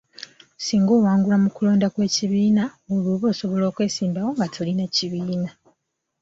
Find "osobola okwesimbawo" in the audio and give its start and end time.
3.33-4.29